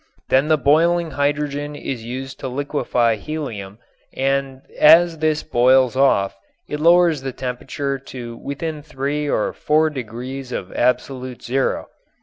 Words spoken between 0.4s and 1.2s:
the boiling